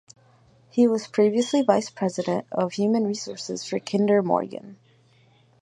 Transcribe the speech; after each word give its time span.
He 0.71 0.87
was 0.87 1.05
previously 1.05 1.61
Vice 1.61 1.91
President 1.91 2.47
of 2.51 2.71
Human 2.73 3.05
Resources 3.05 3.65
for 3.67 3.77
Kinder 3.79 4.23
Morgan. 4.23 4.79